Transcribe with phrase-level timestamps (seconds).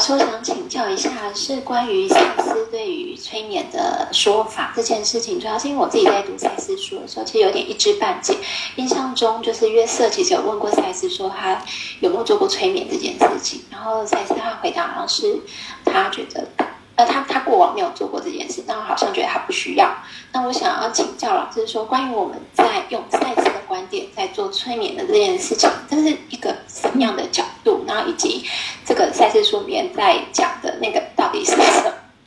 [0.00, 8.34] 说，想请教一下，是关于赛斯对于催眠的说法这件事情，主要是因为我自己在读赛斯书的时候，其实有点一知半解。
[8.76, 11.62] 印象中就是约瑟其实有问过赛斯说他
[12.00, 15.38] 有没有做过催眠这件事情，然后赛斯他回答好像是
[15.84, 16.48] 他觉得。
[17.04, 19.90] 他他过往没有做过这件事，但我好像觉得他不需要。
[20.32, 27.84] 那我想要请教老师说，关于我们在用赛斯的观点在做催眠的这件事情，这是一个什么样的角度？
[27.86, 28.44] 然后以及
[28.84, 31.64] 这个赛斯书里面在讲的那个到底是什么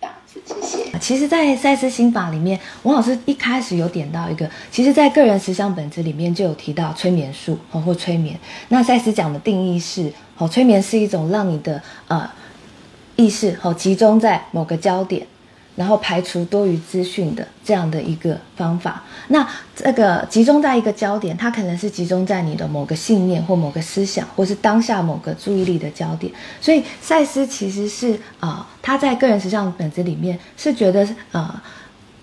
[0.00, 0.40] 样子？
[0.46, 0.98] 谢谢。
[0.98, 8.38] 其实，在赛斯心法里面，王老师一开始有点到一个，其实，在个人实相本质里面就有提到催眠术或催眠。
[8.68, 12.30] 那赛斯讲的定义是，哦，催眠是一种让你的呃。
[13.20, 15.26] 意识好集中在某个焦点，
[15.76, 19.04] 然后排除多余资讯的这样的一个方法。
[19.28, 19.46] 那
[19.76, 26.32] 这个集中在一个焦点，它可能是集中在你的某个信念或某个思想，或是当下某个注意力的焦点。
[26.62, 31.60] 所以赛斯其实是啊、他在个人实相本子里面是觉得呃，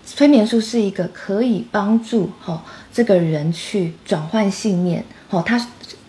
[0.04, 2.60] 催眠术是一个可以帮助哈、
[2.92, 5.04] 这个人去转换信念。
[5.30, 5.64] 哦，他。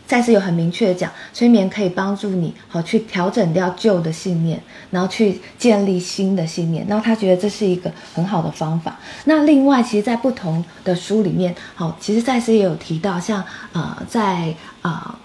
[0.09, 6.83] 赛斯有很明确的讲，催眠可以帮助你好去调整掉旧的信念，然后去建立新的信念。
[6.89, 8.97] 然后他觉得这是一个很好的方法。
[9.25, 15.19] 那另外，其实，在不同的书里面，好，其实赛斯也有提到，像呃，在啊、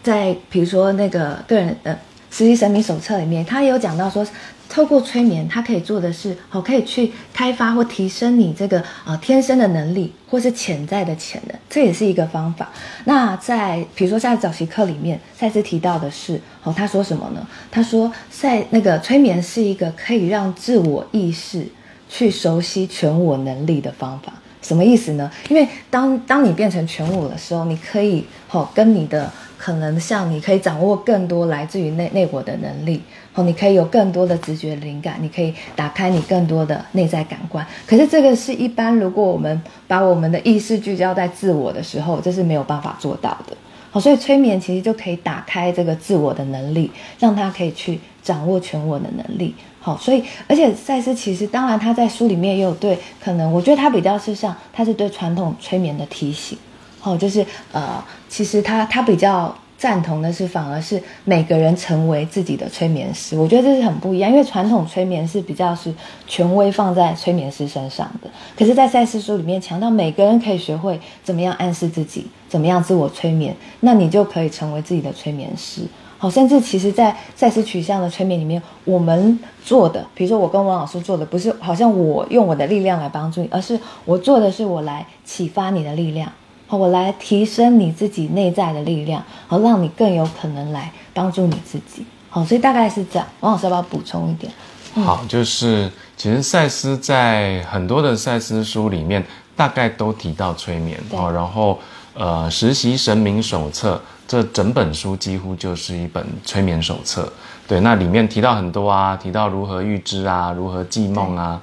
[0.00, 1.98] 在比如说那个个人呃
[2.30, 4.26] 实习神明手册里面，他也有讲到说。
[4.70, 12.68] 透过催眠，它可以做的是，好，可以去开发或提升你这个啊天生的能力，或是潜在的潜能，这也是一个方法。
[13.06, 17.46] 那在比如说在早期课里面，赛斯提到的是，哦，他说什么呢？
[17.70, 21.66] 他说在那个催眠是一个可以让自我意识
[22.10, 24.34] 去熟悉全我能力的方法。
[24.60, 25.30] 什么意思呢？
[25.48, 29.32] 因为当当你变成全我的时候，你可以好跟你的。
[29.58, 33.02] 可能像你可以掌握更多来自于内内我的能力，
[33.34, 37.66] 哦，你可以有更多的直觉灵感，你可以打开你更多的内在感官。
[37.86, 43.56] 可是这个是一般，如果我们把我们的意识聚焦在自我的时候，这是没有办法做到的。
[43.90, 49.54] 好，所以催眠其实就可以打开这个自我的能力，让他可以去掌握全我的能力。
[49.80, 56.56] 好，所以而且赛斯其实当然他在书里面也有对，可能我觉得他比较是像他是对传统催眠的提醒。
[57.02, 63.38] 哦，就是呃，其实他他比较赞同的是，反而是每个人成为自己的催眠师。
[63.38, 65.94] 我觉得这是很不一样，因为传统催眠是比较是
[66.26, 68.28] 权威放在催眠师身上的。
[68.56, 75.82] 可是，在赛斯书里面强调，每个人可以学会怎么样暗示自己，怎么样自我催眠，那你就可以成为自己的催眠师。
[76.20, 86.32] 好，甚至其实，在赛斯取向的催眠里面，我们做的，比如说我跟王老师做的，不是好像我用我的力量来帮助你，而是我做的是我来启发你的力量。
[86.70, 92.04] 好，我来提升你自己内在的力量，好，让你更有可能来帮助你自己。
[92.28, 93.26] 好，所以大概是这样。
[93.40, 94.52] 王老师要不要补充一点？
[94.94, 99.24] 嗯、好，就是其实赛斯在很多的赛斯书里面，
[99.56, 101.00] 大概都提到催眠。
[101.10, 101.78] 好，然后
[102.12, 107.32] 呃，实习神明手册这整本书几乎就是一本催眠手册。
[107.66, 111.58] 对，那里面提到很多啊，提到如何预知啊，如何记梦啊。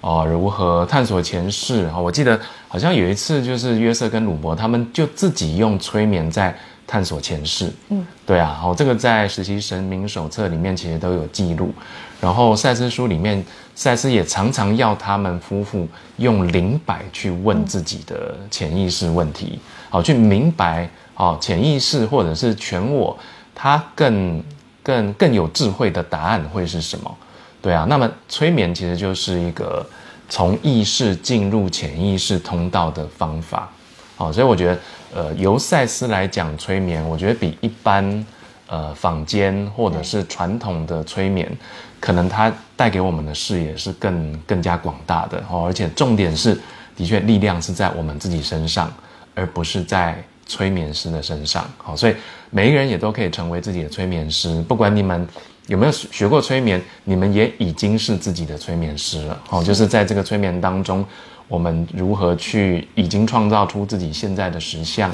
[0.00, 1.90] 哦，如何探索前世？
[2.00, 2.38] 我记得
[2.68, 7.72] 好像有一次，就是约瑟跟鲁伯他们就自己用催眠在探索前世。
[7.88, 11.72] 嗯，对啊，好，这个在实习神明手册里面其实都有记录。
[12.20, 13.44] 然后赛斯书里面，
[13.74, 19.58] 赛斯也常常要他们夫妇用灵摆去问自己的潜意识问题，
[19.88, 23.16] 好，去明白哦，潜意识或者是全我，
[23.54, 24.42] 他更
[24.82, 27.16] 更更有智慧的答案会是什么？
[27.60, 29.84] 对啊，那么催眠其实就是一个
[30.28, 33.68] 从意识进入潜意识通道的方法，
[34.16, 34.78] 好，所以我觉得，
[35.12, 38.26] 呃，由赛斯来讲催眠，我觉得比一般
[38.68, 41.50] 呃坊间或者是传统的催眠，
[41.98, 46.56] 可能它带给我们的视野是更更加广大的哦，而且重点是，
[46.94, 48.92] 的确力量是在我们自己身上，
[49.34, 52.14] 而不是在催眠师的身上，好，所以
[52.50, 55.26] 每一个人也都可以成为自己的催眠师，不管你们。
[55.68, 56.82] 有没有学过催眠？
[57.04, 59.38] 你们也已经是自己的催眠师了。
[59.50, 61.04] 哦，就是在这个催眠当中，
[61.46, 65.10] 我们如何去已经创造出自己现在的实相，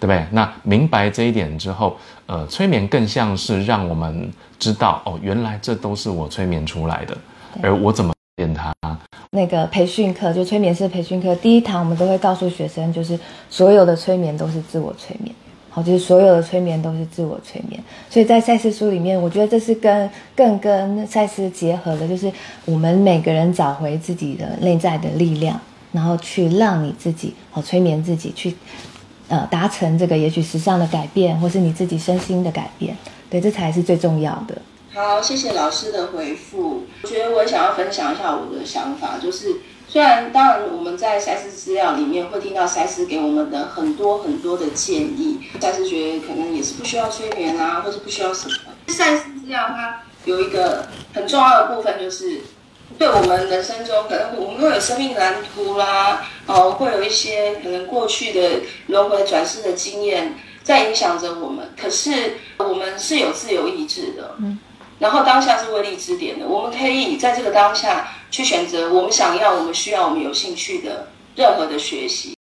[0.00, 0.24] 对不对？
[0.30, 7.16] 那明白这一点之后，呃，催眠更像是让我们知道，哦，原来这都是我催眠出来的，
[7.62, 8.72] 而我怎么变它？
[9.32, 13.18] 那个培训课就催眠师培训课第一堂，我们都会告诉学生，就是
[13.50, 15.34] 所有的催眠都是自我催眠。
[15.72, 17.80] 好，就是所有的催眠都是自我催眠，
[18.10, 22.30] 所以在赛斯书里面，我觉得这是跟更跟赛斯结合的，就是
[22.64, 25.60] 我们每个人找回自己的内在的力量，
[25.92, 28.52] 然后去让你自己好催眠自己，去
[29.28, 32.96] 呃达成这个也许时尚的改变，或是你自己身心的改变，
[33.30, 34.60] 对，这才是最重要的。
[34.92, 36.82] 好，谢谢老师的回复。
[37.02, 39.46] 我觉得我想要分享一下我的想法，就是
[39.90, 48.54] 虽然当然我们在赛斯资料里面会听到赛斯给我们的很多很多的建议，赛斯觉得可能也是不需要催眠啊，或是不需要什么。
[48.86, 52.40] 赛斯资料它有一个很重要的部分，就是
[52.96, 64.36] 对我们人生中可能我们会有生命蓝图啦，哦，会有一些可能过去的轮回转世的经验在影响着我们，可是我们是有自由意志的。
[64.38, 64.56] 嗯。
[65.00, 72.36] 然后当下是威力之点的，我们可以在这个当下去选择我们想要、我们需要、我们有兴趣的任何的学习。